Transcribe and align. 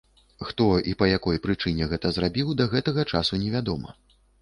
Хто 0.47 0.65
і 0.91 0.93
па 1.01 1.09
якой 1.17 1.41
прычыне 1.45 1.91
гэта 1.93 2.07
зрабіў, 2.17 2.53
да 2.63 2.71
гэтага 2.75 3.09
часу 3.15 3.33
невядома. 3.47 3.99